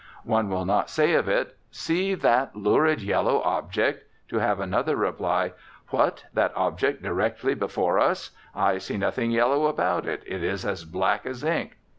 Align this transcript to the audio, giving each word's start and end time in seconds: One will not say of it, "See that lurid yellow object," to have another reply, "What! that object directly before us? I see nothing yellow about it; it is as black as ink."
One 0.25 0.49
will 0.49 0.65
not 0.65 0.89
say 0.89 1.13
of 1.13 1.27
it, 1.27 1.55
"See 1.69 2.15
that 2.15 2.55
lurid 2.55 3.03
yellow 3.03 3.39
object," 3.43 4.05
to 4.29 4.39
have 4.39 4.59
another 4.59 4.95
reply, 4.95 5.53
"What! 5.89 6.23
that 6.33 6.51
object 6.55 7.03
directly 7.03 7.53
before 7.53 7.99
us? 7.99 8.31
I 8.55 8.79
see 8.79 8.97
nothing 8.97 9.29
yellow 9.29 9.67
about 9.67 10.07
it; 10.07 10.23
it 10.25 10.43
is 10.43 10.65
as 10.65 10.85
black 10.85 11.27
as 11.27 11.43
ink." 11.43 11.77